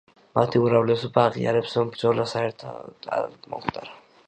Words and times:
მათი 0.37 0.61
უმრავლესობა 0.61 1.25
აღიარებს, 1.31 1.77
რომ 1.79 1.93
ბრძოლა 1.97 2.27
საერთოდაც 2.33 3.09
არ 3.21 3.31
მომხდარა. 3.55 3.97